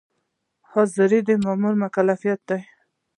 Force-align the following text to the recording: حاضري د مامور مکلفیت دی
حاضري 0.71 1.19
د 1.27 1.29
مامور 1.43 1.73
مکلفیت 1.83 2.39
دی 2.49 2.59